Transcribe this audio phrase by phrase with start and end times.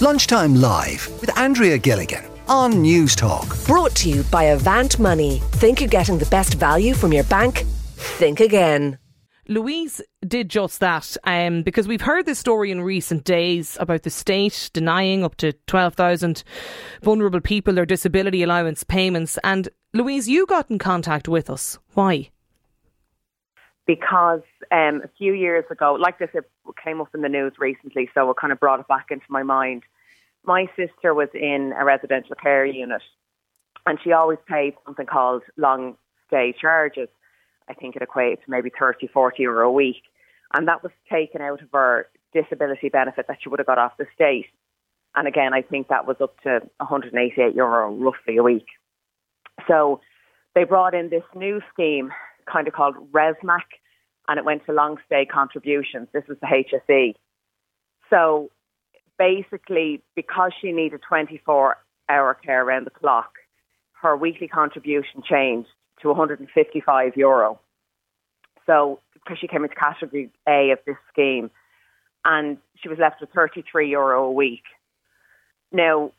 [0.00, 3.66] Lunchtime Live with Andrea Gilligan on Newstalk.
[3.66, 5.40] Brought to you by Avant Money.
[5.54, 7.64] Think you're getting the best value from your bank?
[7.96, 8.98] Think again.
[9.48, 14.10] Louise did just that um, because we've heard this story in recent days about the
[14.10, 16.44] state denying up to 12,000
[17.02, 19.36] vulnerable people their disability allowance payments.
[19.42, 21.76] And Louise, you got in contact with us.
[21.94, 22.30] Why?
[23.88, 26.44] Because um, a few years ago, like this, it
[26.84, 29.42] came up in the news recently, so it kind of brought it back into my
[29.42, 29.82] mind.
[30.44, 33.02] My sister was in a residential care unit
[33.88, 35.96] and she always paid something called long
[36.26, 37.08] stay charges.
[37.68, 40.02] I think it equates to maybe 30, 40 euro a week.
[40.54, 43.96] And that was taken out of her disability benefit that she would have got off
[43.98, 44.46] the state.
[45.14, 48.66] And again, I think that was up to 188 euro roughly a week.
[49.66, 50.00] So
[50.54, 52.10] they brought in this new scheme,
[52.50, 53.64] kind of called ResMac,
[54.28, 56.08] and it went to long stay contributions.
[56.12, 57.14] This was the HSE.
[58.10, 58.50] So
[59.18, 61.76] basically, because she needed 24
[62.08, 63.32] hour care around the clock,
[64.00, 65.68] her weekly contribution changed
[66.02, 67.60] to 155 euro.
[68.66, 71.50] So, because she came into category A of this scheme,
[72.24, 74.64] and she was left with 33 euro a week.
[75.72, 76.12] Now,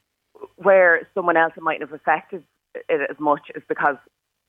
[0.55, 2.43] where someone else it mightn't have affected
[2.75, 3.95] it as much is because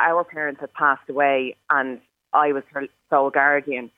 [0.00, 2.00] our parents had passed away, and
[2.32, 3.90] I was her sole guardian,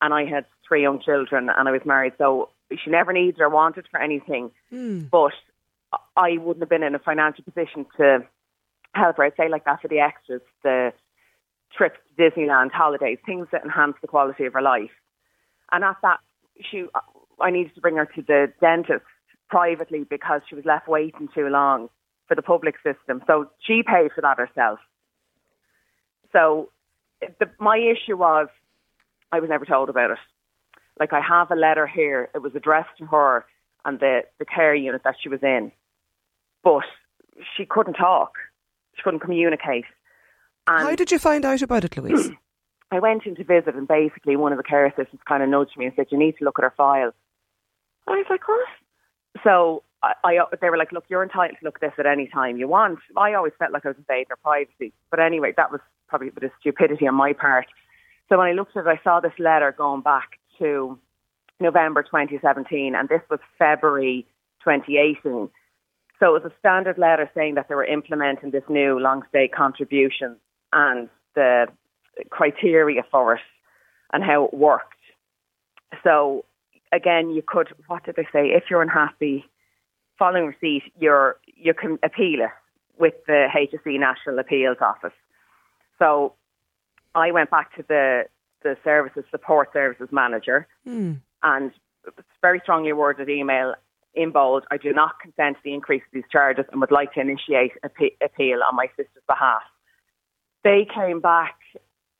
[0.00, 2.14] and I had three young children, and I was married.
[2.18, 2.50] So
[2.82, 5.08] she never needed or wanted for anything, mm.
[5.10, 5.32] but
[6.16, 8.20] I wouldn't have been in a financial position to
[8.94, 9.24] help her.
[9.24, 10.92] I'd say like that for the extras, the
[11.76, 14.90] trips to Disneyland, holidays, things that enhance the quality of her life.
[15.70, 16.18] And at that,
[16.70, 16.84] she,
[17.40, 19.04] I needed to bring her to the dentist
[19.48, 21.88] privately because she was left waiting too long
[22.28, 23.22] for the public system.
[23.26, 24.78] So she paid for that herself.
[26.32, 26.70] So
[27.20, 28.48] the, my issue was
[29.30, 30.18] I was never told about it.
[30.98, 32.28] Like I have a letter here.
[32.34, 33.44] It was addressed to her
[33.84, 35.72] and the, the care unit that she was in.
[36.62, 36.84] But
[37.56, 38.34] she couldn't talk.
[38.94, 39.84] She couldn't communicate.
[40.66, 42.30] And How did you find out about it, Louise?
[42.92, 45.76] I went in to visit and basically one of the care assistants kind of nudged
[45.78, 47.12] me and said, you need to look at her file.
[48.06, 48.68] I was like, what?
[49.42, 52.28] So I, I, they were like, look, you're entitled to look at this at any
[52.28, 52.98] time you want.
[53.16, 54.92] I always felt like I was invading her privacy.
[55.10, 55.80] But anyway, that was
[56.12, 57.64] probably a bit of stupidity on my part.
[58.28, 60.98] So when I looked at it, I saw this letter going back to
[61.58, 64.26] November 2017, and this was February
[64.62, 65.48] 2018.
[66.20, 69.48] So it was a standard letter saying that they were implementing this new long stay
[69.48, 70.36] contribution
[70.74, 71.66] and the
[72.28, 73.40] criteria for it
[74.12, 75.00] and how it worked.
[76.04, 76.44] So
[76.92, 78.48] again, you could, what did they say?
[78.48, 79.46] If you're unhappy,
[80.18, 82.50] following receipt, you're, you can appeal it
[82.98, 85.16] with the HSE National Appeals Office.
[86.02, 86.34] So
[87.14, 88.24] I went back to the
[88.62, 91.20] the services support services manager, mm.
[91.42, 91.72] and
[92.40, 93.74] very strongly worded email
[94.14, 94.64] in bold.
[94.70, 97.72] I do not consent to the increase of these charges and would like to initiate
[97.82, 97.90] an
[98.22, 99.62] appeal on my sister's behalf.
[100.64, 101.56] They came back,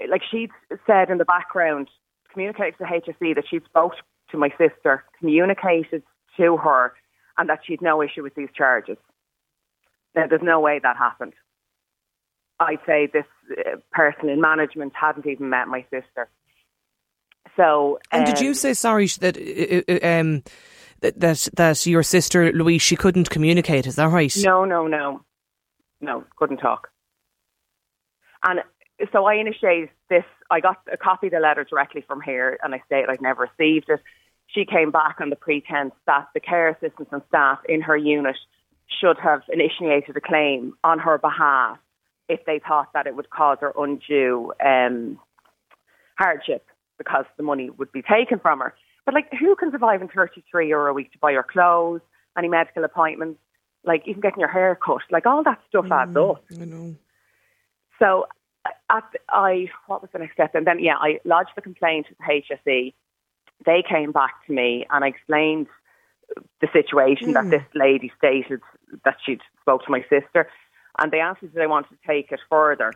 [0.08, 0.50] like she'd
[0.86, 1.88] said in the background,
[2.32, 3.92] communicated to HSE that she'd spoke
[4.30, 6.02] to my sister, communicated
[6.36, 6.94] to her,
[7.38, 8.96] and that she'd no issue with these charges.
[10.16, 11.34] Now, there's no way that happened.
[12.58, 13.24] I'd say this
[13.92, 16.28] person in management hadn't even met my sister.
[17.56, 20.42] So, um, and did you um, say sorry that uh, uh, um,
[21.00, 23.86] that that your sister Louise she couldn't communicate?
[23.86, 24.34] Is that right?
[24.38, 25.22] No, no, no,
[26.00, 26.88] no, couldn't talk.
[28.42, 28.60] And
[29.12, 30.24] so I initiated this.
[30.50, 33.48] I got a copy of the letter directly from here, and I stated I'd never
[33.58, 34.00] received it.
[34.46, 38.36] She came back on the pretense that the care assistants and staff in her unit
[39.00, 41.78] should have initiated a claim on her behalf
[42.28, 45.18] if they thought that it would cause her undue um,
[46.18, 46.66] hardship
[46.98, 48.74] because the money would be taken from her.
[49.04, 52.00] But like, who can survive on 33 euro a week to buy your clothes,
[52.38, 53.40] any medical appointments,
[53.84, 56.44] like even getting your hair cut, like all that stuff mm, adds up.
[56.60, 56.94] I know.
[57.98, 58.26] So
[58.90, 60.54] at I what was the next step?
[60.54, 62.94] And then yeah, I lodged the complaint with the HSE.
[63.64, 65.66] They came back to me and I explained
[66.60, 67.34] the situation mm.
[67.34, 68.60] that this lady stated
[69.04, 70.48] that she'd spoke to my sister
[70.98, 72.92] and they asked me if I wanted to take it further.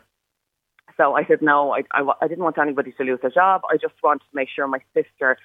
[0.95, 3.61] So I said no, I, I, I didn't want anybody to lose their job.
[3.69, 5.37] I just wanted to make sure my sister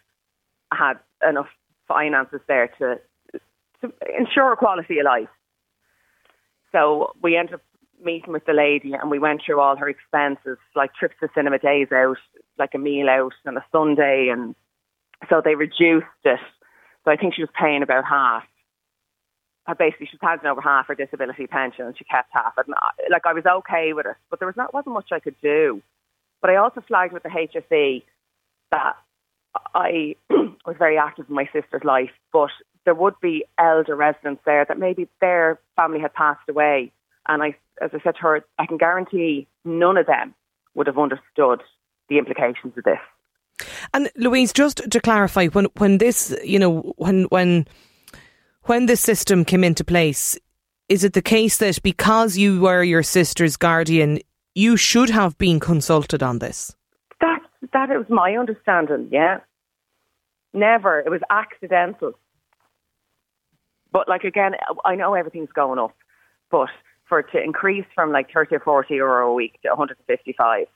[0.72, 0.94] had
[1.28, 1.48] enough
[1.88, 3.00] finances there to
[3.82, 5.28] to ensure a quality of life.
[6.70, 7.62] So we ended up
[8.02, 11.58] meeting with the lady and we went through all her expenses, like trips to cinema
[11.58, 12.16] days out,
[12.58, 14.54] like a meal out on a Sunday and
[15.28, 16.40] so they reduced it.
[17.04, 18.44] So I think she was paying about half
[19.78, 22.66] basically she was handing over half her disability pension and she kept half it.
[22.66, 22.74] And
[23.10, 25.82] like I was okay with it, but there was not wasn't much I could do.
[26.40, 28.02] But I also flagged with the HSE
[28.72, 28.96] that
[29.74, 32.50] I was very active in my sister's life, but
[32.84, 36.92] there would be elder residents there that maybe their family had passed away.
[37.28, 40.34] And I, as I said to her, I can guarantee none of them
[40.74, 41.62] would have understood
[42.08, 42.98] the implications of this.
[43.94, 47.66] And Louise, just to clarify, when when this, you know, when when
[48.64, 50.38] when this system came into place,
[50.88, 54.18] is it the case that because you were your sister's guardian,
[54.54, 56.74] you should have been consulted on this?
[57.20, 57.40] That
[57.72, 59.08] that was my understanding.
[59.10, 59.38] Yeah,
[60.52, 61.00] never.
[61.00, 62.12] It was accidental.
[63.90, 64.52] But like again,
[64.84, 65.94] I know everything's going up,
[66.50, 66.68] but
[67.08, 69.98] for it to increase from like thirty or forty euro a week to one hundred
[69.98, 70.66] and fifty-five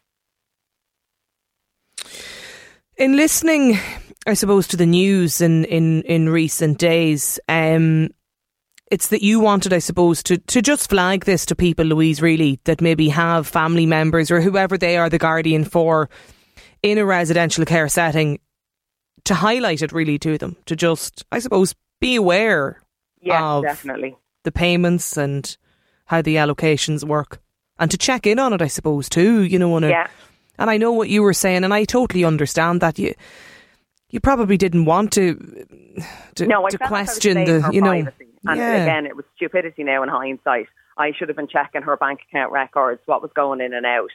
[2.97, 3.79] in listening,
[4.27, 8.11] I suppose, to the news in, in, in recent days, um,
[8.91, 12.61] it's that you wanted, I suppose, to, to just flag this to people, Louise, really,
[12.65, 16.09] that maybe have family members or whoever they are the guardian for
[16.83, 18.39] in a residential care setting,
[19.25, 22.83] to highlight it really to them, to just, I suppose, be aware
[23.29, 24.17] of definitely.
[24.45, 25.57] the payments and
[26.05, 27.41] how the allocations work.
[27.79, 30.07] And to check in on it, I suppose, too, you know, on a, yeah.
[30.59, 33.15] And I know what you were saying, and I totally understand that you
[34.11, 35.35] you probably didn't want to
[36.37, 37.91] to, no, to question the you know.
[37.91, 38.27] Privacy.
[38.49, 38.83] And yeah.
[38.83, 40.69] again, it was stupidity now in hindsight.
[40.97, 44.11] I should have been checking her bank account records, what was going in and out,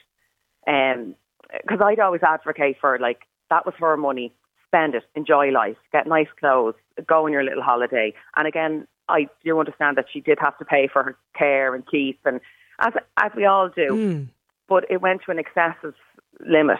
[0.66, 4.34] because um, I'd always advocate for like that was her money,
[4.68, 8.14] spend it, enjoy life, get nice clothes, go on your little holiday.
[8.36, 11.84] And again, I do understand that she did have to pay for her care and
[11.86, 12.40] keep, and
[12.80, 13.90] as as we all do.
[13.90, 14.28] Mm.
[14.70, 15.96] But it went to an excessive
[16.40, 16.80] limit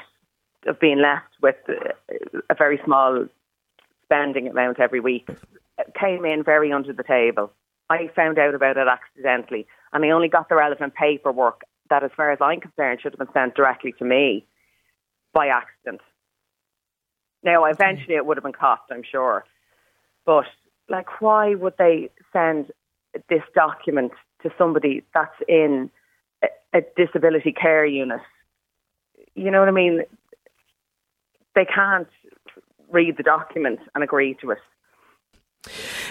[0.66, 1.56] of being left with
[2.50, 3.26] a very small
[4.06, 5.28] spending amount every week
[6.00, 7.52] came in very under the table.
[7.90, 12.12] I found out about it accidentally, and I only got the relevant paperwork that, as
[12.16, 14.46] far as I'm concerned, should have been sent directly to me
[15.34, 16.02] by accident.
[17.44, 19.46] Now, eventually, it would have been caught, I'm sure,
[20.26, 20.46] but
[20.90, 22.72] like, why would they send
[23.30, 24.12] this document
[24.44, 25.90] to somebody that's in
[26.44, 28.22] a, a disability care unit
[29.36, 30.02] you know what I mean?
[31.56, 32.08] They can't
[32.90, 34.60] read the document and agree to it.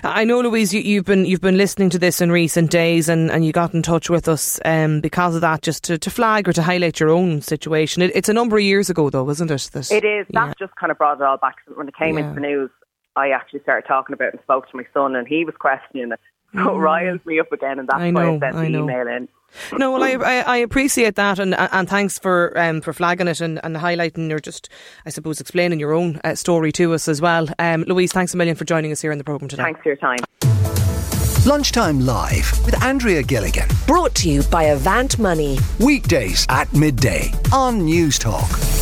[0.05, 3.31] I know, Louise, you, have been you've been listening to this in recent days, and,
[3.31, 6.49] and you got in touch with us um, because of that, just to, to flag
[6.49, 8.01] or to highlight your own situation.
[8.01, 9.71] It, it's a number of years ago, though, isn't it?
[9.73, 10.27] That, it is.
[10.31, 10.53] That yeah.
[10.59, 11.57] just kind of brought it all back.
[11.75, 12.29] When it came yeah.
[12.29, 12.71] into the news,
[13.17, 16.13] I actually started talking about it and spoke to my son, and he was questioning
[16.13, 16.21] it.
[16.53, 16.75] So mm.
[16.75, 19.29] it riles me up again, and that's I know, why I sent the email in.
[19.77, 23.41] No, well, I, I, I appreciate that, and and thanks for um, for flagging it
[23.41, 24.69] and, and highlighting or just,
[25.07, 27.49] I suppose, explaining your own uh, story to us as well.
[27.59, 29.63] Um, Louise, thanks a million for joining us here in the programme today.
[29.63, 30.19] Thanks for your time.
[31.47, 33.67] Lunchtime Live with Andrea Gilligan.
[33.87, 35.59] Brought to you by Avant Money.
[35.79, 38.80] Weekdays at midday on Newstalk.